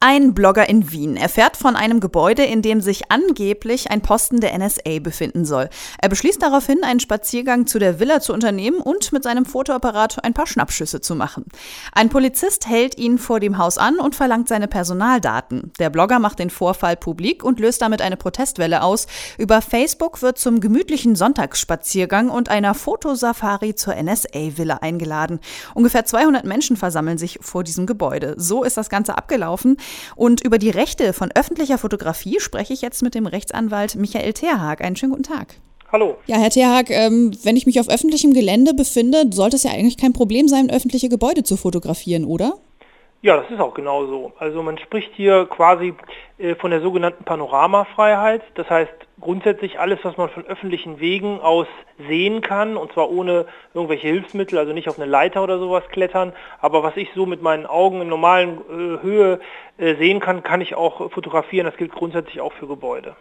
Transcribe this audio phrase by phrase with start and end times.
[0.00, 4.56] Ein Blogger in Wien erfährt von einem Gebäude, in dem sich angeblich ein Posten der
[4.56, 5.68] NSA befinden soll.
[6.00, 10.34] Er beschließt daraufhin, einen Spaziergang zu der Villa zu unternehmen und mit seinem Fotoapparat ein
[10.34, 11.46] paar Schnappschüsse zu machen.
[11.90, 15.72] Ein Polizist hält ihn vor dem Haus an und verlangt seine Personaldaten.
[15.80, 19.08] Der Blogger macht den Vorfall publik und löst damit eine Protestwelle aus.
[19.36, 25.40] Über Facebook wird zum gemütlichen Sonntagsspaziergang und einer Fotosafari zur NSA-Villa eingeladen.
[25.74, 28.36] Ungefähr 200 Menschen versammeln sich vor diesem Gebäude.
[28.36, 29.76] So ist das Ganze abgelaufen.
[30.16, 34.80] Und über die Rechte von öffentlicher Fotografie spreche ich jetzt mit dem Rechtsanwalt Michael Terhag.
[34.80, 35.54] Einen schönen guten Tag.
[35.90, 36.16] Hallo.
[36.26, 39.96] Ja, Herr Terhag, ähm, wenn ich mich auf öffentlichem Gelände befinde, sollte es ja eigentlich
[39.96, 42.58] kein Problem sein, öffentliche Gebäude zu fotografieren, oder?
[43.20, 44.32] Ja, das ist auch genau so.
[44.38, 45.92] Also man spricht hier quasi
[46.38, 48.42] äh, von der sogenannten Panoramafreiheit.
[48.54, 51.66] Das heißt grundsätzlich alles, was man von öffentlichen Wegen aus
[52.06, 56.32] sehen kann, und zwar ohne irgendwelche Hilfsmittel, also nicht auf eine Leiter oder sowas klettern,
[56.60, 59.40] aber was ich so mit meinen Augen in normalen äh, Höhe
[59.78, 61.66] äh, sehen kann, kann ich auch fotografieren.
[61.66, 63.16] Das gilt grundsätzlich auch für Gebäude.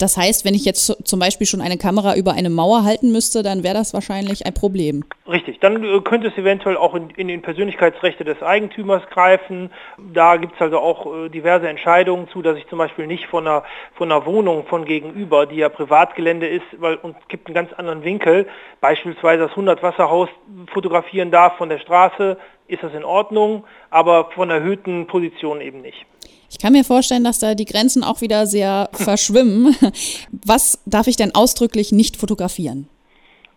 [0.00, 3.42] Das heißt, wenn ich jetzt zum Beispiel schon eine Kamera über eine Mauer halten müsste,
[3.42, 5.04] dann wäre das wahrscheinlich ein Problem.
[5.28, 9.70] Richtig, dann äh, könnte es eventuell auch in, in den Persönlichkeitsrechte des Eigentümers greifen.
[10.12, 13.46] Da gibt es also auch äh, diverse Entscheidungen zu, dass ich zum Beispiel nicht von
[13.46, 13.62] einer,
[13.94, 18.02] von einer Wohnung von gegenüber, die ja Privatgelände ist, weil und gibt einen ganz anderen
[18.02, 18.48] Winkel,
[18.80, 20.30] beispielsweise das 100 Wasserhaus
[20.72, 22.38] fotografieren darf von der Straße,
[22.70, 26.06] ist das in Ordnung, aber von erhöhten Positionen eben nicht.
[26.50, 29.76] Ich kann mir vorstellen, dass da die Grenzen auch wieder sehr verschwimmen.
[30.44, 32.88] Was darf ich denn ausdrücklich nicht fotografieren?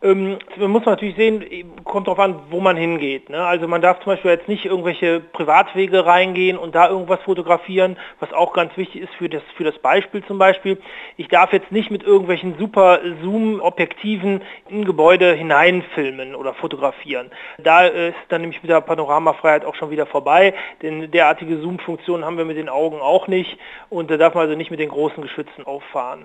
[0.00, 1.44] Ähm, man muss natürlich sehen,
[1.82, 3.30] kommt darauf an, wo man hingeht.
[3.30, 3.44] Ne?
[3.44, 8.32] Also man darf zum Beispiel jetzt nicht irgendwelche Privatwege reingehen und da irgendwas fotografieren, was
[8.32, 10.78] auch ganz wichtig ist für das, für das Beispiel zum Beispiel.
[11.16, 17.32] Ich darf jetzt nicht mit irgendwelchen super Zoom-Objektiven in Gebäude hineinfilmen oder fotografieren.
[17.58, 22.38] Da ist dann nämlich mit der Panoramafreiheit auch schon wieder vorbei, denn derartige Zoom-Funktionen haben
[22.38, 23.58] wir mit den Augen auch nicht
[23.90, 26.24] und da darf man also nicht mit den großen Geschützen auffahren.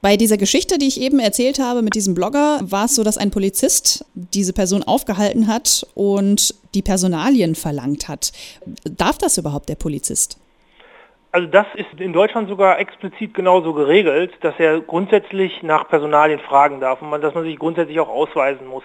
[0.00, 3.18] Bei dieser Geschichte, die ich eben erzählt habe mit diesem Blogger, war es so, dass
[3.18, 8.32] ein Polizist diese Person aufgehalten hat und die Personalien verlangt hat.
[8.84, 10.36] Darf das überhaupt der Polizist?
[11.30, 16.80] Also das ist in Deutschland sogar explizit genauso geregelt, dass er grundsätzlich nach Personalien fragen
[16.80, 18.82] darf und man, dass man sich grundsätzlich auch ausweisen muss.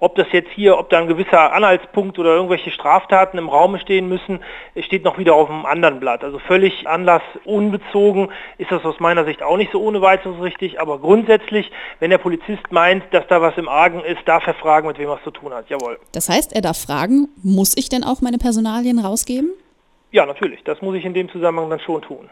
[0.00, 4.08] Ob das jetzt hier, ob da ein gewisser Anhaltspunkt oder irgendwelche Straftaten im Raum stehen
[4.08, 4.40] müssen,
[4.80, 6.24] steht noch wieder auf einem anderen Blatt.
[6.24, 10.98] Also völlig anlassunbezogen ist das aus meiner Sicht auch nicht so ohne weiteres richtig, aber
[10.98, 11.70] grundsätzlich,
[12.00, 15.10] wenn der Polizist meint, dass da was im Argen ist, darf er fragen, mit wem
[15.10, 15.68] er es zu tun hat.
[15.68, 15.98] Jawohl.
[16.12, 19.50] Das heißt, er darf fragen, muss ich denn auch meine Personalien rausgeben?
[20.12, 20.60] Ja, natürlich.
[20.64, 22.28] Das muss ich in dem Zusammenhang dann schon tun.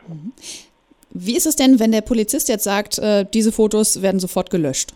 [1.11, 4.93] Wie ist es denn, wenn der Polizist jetzt sagt, äh, diese Fotos werden sofort gelöscht?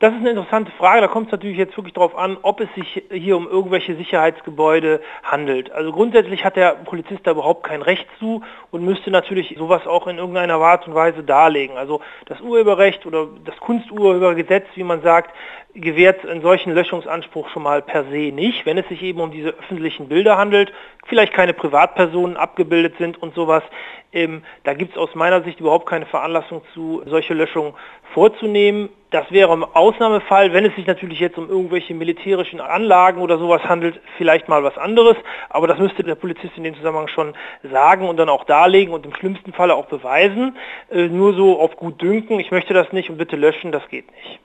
[0.00, 1.00] Das ist eine interessante Frage.
[1.00, 5.00] Da kommt es natürlich jetzt wirklich darauf an, ob es sich hier um irgendwelche Sicherheitsgebäude
[5.24, 5.72] handelt.
[5.72, 10.06] Also grundsätzlich hat der Polizist da überhaupt kein Recht zu und müsste natürlich sowas auch
[10.06, 11.76] in irgendeiner Art und Weise darlegen.
[11.76, 15.34] Also das Urheberrecht oder das Kunsturhebergesetz, wie man sagt,
[15.74, 19.48] gewährt einen solchen Löschungsanspruch schon mal per se nicht, wenn es sich eben um diese
[19.48, 20.72] öffentlichen Bilder handelt,
[21.06, 23.64] vielleicht keine Privatpersonen abgebildet sind und sowas.
[24.12, 27.74] Ähm, da gibt es aus meiner Sicht überhaupt keine Veranlassung zu, solche Löschungen
[28.14, 28.90] vorzunehmen.
[29.10, 33.62] Das wäre im Ausnahmefall, wenn es sich natürlich jetzt um irgendwelche militärischen Anlagen oder sowas
[33.62, 35.16] handelt, vielleicht mal was anderes.
[35.48, 39.06] Aber das müsste der Polizist in dem Zusammenhang schon sagen und dann auch darlegen und
[39.06, 40.56] im schlimmsten Falle auch beweisen.
[40.90, 44.10] Äh, nur so auf gut dünken, ich möchte das nicht und bitte löschen, das geht
[44.12, 44.40] nicht.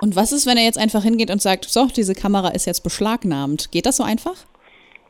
[0.00, 2.82] Und was ist, wenn er jetzt einfach hingeht und sagt, so, diese Kamera ist jetzt
[2.82, 3.72] beschlagnahmt?
[3.72, 4.36] Geht das so einfach?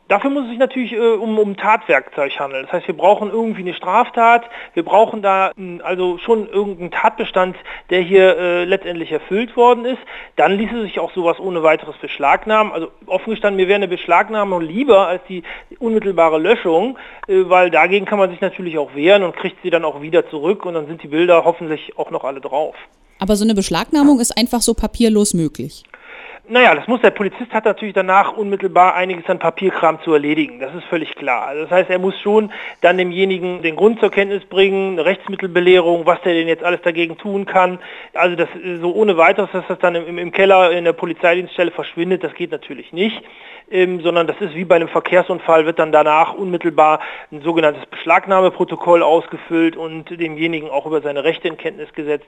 [0.09, 2.63] Dafür muss es sich natürlich äh, um, um Tatwerkzeug handeln.
[2.63, 4.43] Das heißt, wir brauchen irgendwie eine Straftat,
[4.73, 7.55] wir brauchen da mh, also schon irgendeinen Tatbestand,
[7.91, 9.99] der hier äh, letztendlich erfüllt worden ist.
[10.35, 12.73] Dann ließe sich auch sowas ohne weiteres beschlagnahmen.
[12.73, 15.43] Also offen gestanden, mir wäre eine Beschlagnahmung lieber als die
[15.77, 16.97] unmittelbare Löschung,
[17.27, 20.27] äh, weil dagegen kann man sich natürlich auch wehren und kriegt sie dann auch wieder
[20.31, 22.75] zurück und dann sind die Bilder hoffentlich auch noch alle drauf.
[23.19, 25.83] Aber so eine Beschlagnahmung ist einfach so papierlos möglich.
[26.51, 30.59] Naja, das muss der Polizist hat natürlich danach unmittelbar einiges an Papierkram zu erledigen.
[30.59, 31.45] Das ist völlig klar.
[31.45, 32.51] Also das heißt, er muss schon
[32.81, 37.19] dann demjenigen den Grund zur Kenntnis bringen, eine Rechtsmittelbelehrung, was der denn jetzt alles dagegen
[37.19, 37.77] tun kann.
[38.15, 38.49] Also das
[38.81, 42.49] so ohne weiteres, dass das dann im, im Keller in der Polizeidienststelle verschwindet, das geht
[42.49, 43.21] natürlich nicht.
[43.71, 47.01] Ähm, sondern das ist wie bei einem Verkehrsunfall, wird dann danach unmittelbar
[47.31, 52.25] ein sogenanntes Beschlagnahmeprotokoll ausgefüllt und demjenigen auch über seine Rechte in Kenntnis gesetzt.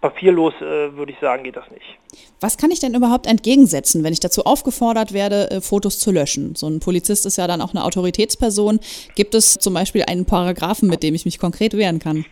[0.00, 1.98] Papierlos äh, würde ich sagen, geht das nicht.
[2.40, 3.26] Was kann ich denn überhaupt
[3.64, 6.54] entgegensetzen, wenn ich dazu aufgefordert werde, äh, Fotos zu löschen?
[6.54, 8.80] So ein Polizist ist ja dann auch eine Autoritätsperson.
[9.14, 12.24] Gibt es zum Beispiel einen Paragraphen, mit dem ich mich konkret wehren kann?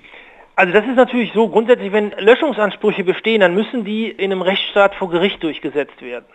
[0.55, 4.94] Also das ist natürlich so, grundsätzlich, wenn Löschungsansprüche bestehen, dann müssen die in einem Rechtsstaat
[4.94, 6.26] vor Gericht durchgesetzt werden.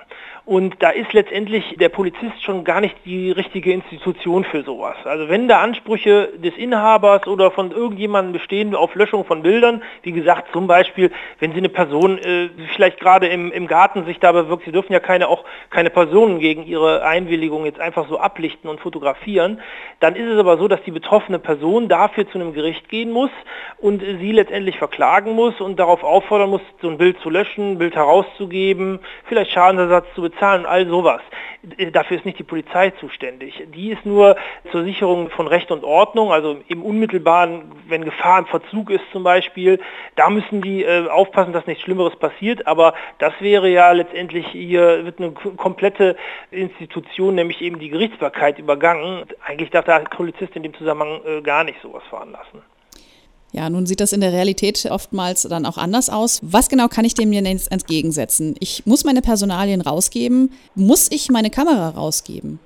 [0.48, 4.96] Und da ist letztendlich der Polizist schon gar nicht die richtige Institution für sowas.
[5.04, 10.14] Also wenn da Ansprüche des Inhabers oder von irgendjemandem bestehen auf Löschung von Bildern, wie
[10.14, 14.32] gesagt, zum Beispiel, wenn Sie eine Person äh, vielleicht gerade im, im Garten sich da
[14.32, 18.70] bewirkt, Sie dürfen ja keine auch keine Personen gegen ihre Einwilligung jetzt einfach so ablichten
[18.70, 19.60] und fotografieren,
[20.00, 23.32] dann ist es aber so, dass die betroffene Person dafür zu einem Gericht gehen muss
[23.80, 27.96] und sie letztendlich verklagen muss und darauf auffordern muss, so ein Bild zu löschen, Bild
[27.96, 31.22] herauszugeben, vielleicht Schadensersatz zu bezahlen und all sowas.
[31.78, 33.64] Äh, dafür ist nicht die Polizei zuständig.
[33.74, 34.36] Die ist nur
[34.72, 39.24] zur Sicherung von Recht und Ordnung, also im unmittelbaren, wenn Gefahr im Verzug ist zum
[39.24, 39.80] Beispiel,
[40.16, 42.68] da müssen die äh, aufpassen, dass nichts Schlimmeres passiert.
[42.68, 46.16] Aber das wäre ja letztendlich hier wird eine komplette
[46.52, 49.26] Institution, nämlich eben die Gerichtsbarkeit übergangen.
[49.46, 52.62] Eigentlich darf der Polizist in dem Zusammenhang äh, gar nicht sowas veranlassen.
[53.58, 56.42] Ja, nun sieht das in der Realität oftmals dann auch anders aus.
[56.44, 58.54] Was genau kann ich dem jetzt entgegensetzen?
[58.60, 60.52] Ich muss meine Personalien rausgeben.
[60.76, 62.60] Muss ich meine Kamera rausgeben?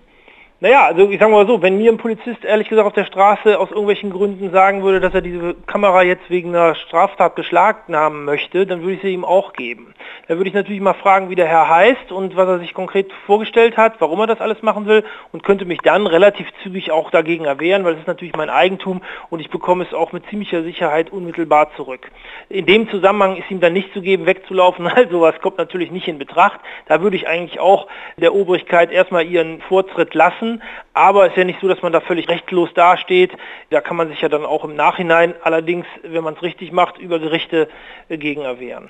[0.64, 3.58] Naja, also ich sage mal so, wenn mir ein Polizist ehrlich gesagt auf der Straße
[3.58, 8.68] aus irgendwelchen Gründen sagen würde, dass er diese Kamera jetzt wegen einer Straftat beschlagnahmen möchte,
[8.68, 9.96] dann würde ich sie ihm auch geben.
[10.28, 13.12] Da würde ich natürlich mal fragen, wie der Herr heißt und was er sich konkret
[13.26, 17.10] vorgestellt hat, warum er das alles machen will und könnte mich dann relativ zügig auch
[17.10, 20.62] dagegen erwehren, weil es ist natürlich mein Eigentum und ich bekomme es auch mit ziemlicher
[20.62, 22.12] Sicherheit unmittelbar zurück.
[22.50, 26.08] In dem Zusammenhang ist ihm dann nicht zu geben, wegzulaufen, also was kommt natürlich nicht
[26.08, 26.60] in Betracht.
[26.86, 27.88] Da würde ich eigentlich auch
[28.18, 30.51] der Obrigkeit erstmal ihren Vortritt lassen
[30.94, 33.32] aber es ist ja nicht so, dass man da völlig rechtlos dasteht.
[33.70, 36.98] Da kann man sich ja dann auch im Nachhinein allerdings, wenn man es richtig macht,
[36.98, 37.70] über Gerichte
[38.10, 38.90] äh, gegen erwehren.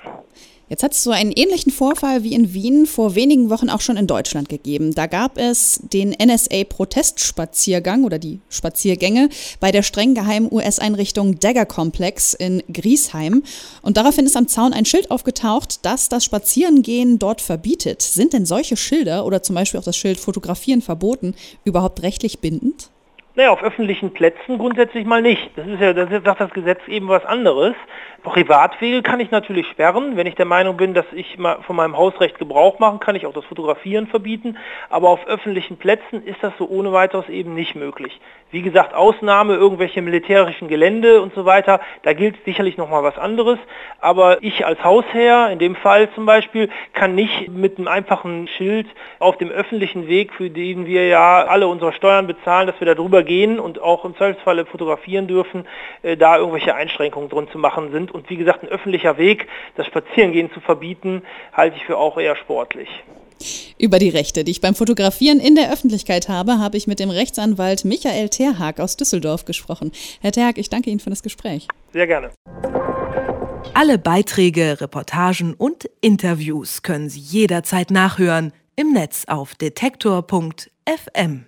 [0.72, 3.98] Jetzt hat es so einen ähnlichen Vorfall wie in Wien vor wenigen Wochen auch schon
[3.98, 4.94] in Deutschland gegeben.
[4.94, 9.28] Da gab es den NSA-Protestspaziergang oder die Spaziergänge
[9.60, 13.42] bei der streng geheimen US-Einrichtung Dagger Complex in Griesheim.
[13.82, 18.00] Und daraufhin ist am Zaun ein Schild aufgetaucht, das das Spazierengehen dort verbietet.
[18.00, 21.34] Sind denn solche Schilder oder zum Beispiel auch das Schild Fotografieren verboten
[21.66, 22.88] überhaupt rechtlich bindend?
[23.34, 25.56] Naja, auf öffentlichen Plätzen grundsätzlich mal nicht.
[25.56, 27.74] Das ist ja, das sagt das Gesetz eben was anderes.
[28.22, 30.16] Privatwege kann ich natürlich sperren.
[30.16, 33.32] Wenn ich der Meinung bin, dass ich von meinem Hausrecht Gebrauch machen kann, ich auch
[33.32, 34.58] das Fotografieren verbieten.
[34.90, 38.20] Aber auf öffentlichen Plätzen ist das so ohne weiteres eben nicht möglich.
[38.52, 43.58] Wie gesagt, Ausnahme, irgendwelche militärischen Gelände und so weiter, da gilt sicherlich nochmal was anderes.
[43.98, 48.86] Aber ich als Hausherr, in dem Fall zum Beispiel, kann nicht mit einem einfachen Schild
[49.18, 52.94] auf dem öffentlichen Weg, für den wir ja alle unsere Steuern bezahlen, dass wir da
[53.22, 55.66] drüber gehen und auch im Zweifelsfalle fotografieren dürfen,
[56.02, 59.86] äh, da irgendwelche Einschränkungen drin zu machen sind und wie gesagt, ein öffentlicher Weg, das
[59.86, 61.22] Spazierengehen zu verbieten,
[61.52, 62.88] halte ich für auch eher sportlich.
[63.76, 67.10] Über die Rechte, die ich beim Fotografieren in der Öffentlichkeit habe, habe ich mit dem
[67.10, 69.90] Rechtsanwalt Michael Terhag aus Düsseldorf gesprochen.
[70.20, 71.66] Herr Terhag, ich danke Ihnen für das Gespräch.
[71.92, 72.30] Sehr gerne.
[73.74, 81.46] Alle Beiträge, Reportagen und Interviews können Sie jederzeit nachhören im Netz auf detektor.fm.